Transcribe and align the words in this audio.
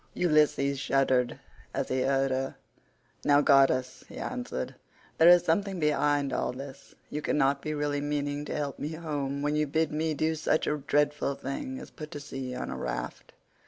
Ulysses 0.15 0.79
shuddered 0.79 1.39
as 1.75 1.89
he 1.89 2.01
heard 2.01 2.31
her. 2.31 2.55
"Now 3.23 3.41
goddess," 3.41 4.03
he 4.09 4.17
answered, 4.17 4.73
"there 5.19 5.29
is 5.29 5.43
something 5.43 5.79
behind 5.79 6.33
all 6.33 6.53
this; 6.53 6.95
you 7.11 7.21
cannot 7.21 7.61
be 7.61 7.75
really 7.75 8.01
meaning 8.01 8.43
to 8.45 8.55
help 8.57 8.79
me 8.79 8.93
home 8.93 9.43
when 9.43 9.55
you 9.55 9.67
bid 9.67 9.91
me 9.91 10.15
do 10.15 10.33
such 10.33 10.65
a 10.65 10.77
dreadful 10.77 11.35
thing 11.35 11.77
as 11.79 11.91
put 11.91 12.09
to 12.09 12.19
sea 12.19 12.55
on 12.55 12.71
a 12.71 12.77
raft. 12.77 13.33